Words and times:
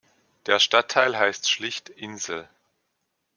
Der 0.47 0.57
Stadtteil 0.59 1.15
heißt 1.19 1.47
schlicht 1.47 1.89
"Insel". 1.89 2.49